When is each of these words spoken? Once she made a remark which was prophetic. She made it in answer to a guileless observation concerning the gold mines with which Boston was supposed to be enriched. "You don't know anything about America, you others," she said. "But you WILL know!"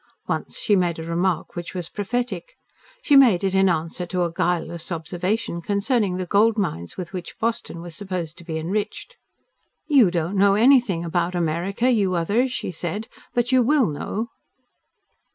Once 0.27 0.57
she 0.57 0.75
made 0.75 0.97
a 0.97 1.03
remark 1.03 1.55
which 1.55 1.75
was 1.75 1.87
prophetic. 1.87 2.55
She 3.03 3.15
made 3.15 3.43
it 3.43 3.53
in 3.53 3.69
answer 3.69 4.07
to 4.07 4.23
a 4.23 4.31
guileless 4.31 4.91
observation 4.91 5.61
concerning 5.61 6.17
the 6.17 6.25
gold 6.25 6.57
mines 6.57 6.97
with 6.97 7.13
which 7.13 7.37
Boston 7.37 7.81
was 7.83 7.95
supposed 7.95 8.35
to 8.39 8.43
be 8.43 8.57
enriched. 8.57 9.15
"You 9.85 10.09
don't 10.09 10.37
know 10.37 10.55
anything 10.55 11.05
about 11.05 11.35
America, 11.35 11.91
you 11.91 12.15
others," 12.15 12.51
she 12.51 12.71
said. 12.71 13.07
"But 13.35 13.51
you 13.51 13.61
WILL 13.61 13.89
know!" 13.89 14.29